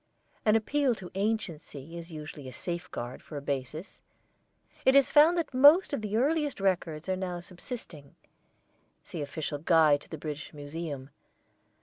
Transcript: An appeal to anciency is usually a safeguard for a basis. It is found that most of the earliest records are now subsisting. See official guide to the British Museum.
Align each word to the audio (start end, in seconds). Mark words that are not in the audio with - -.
An 0.45 0.55
appeal 0.55 0.95
to 0.95 1.11
anciency 1.13 1.93
is 1.95 2.09
usually 2.11 2.47
a 2.47 2.51
safeguard 2.53 3.21
for 3.21 3.37
a 3.37 3.41
basis. 3.43 4.01
It 4.83 4.95
is 4.95 5.11
found 5.11 5.37
that 5.37 5.53
most 5.53 5.93
of 5.93 6.01
the 6.01 6.17
earliest 6.17 6.59
records 6.59 7.07
are 7.07 7.15
now 7.15 7.39
subsisting. 7.39 8.15
See 9.03 9.21
official 9.21 9.59
guide 9.59 10.01
to 10.01 10.09
the 10.09 10.17
British 10.17 10.55
Museum. 10.55 11.11